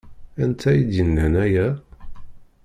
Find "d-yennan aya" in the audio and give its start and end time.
0.89-1.67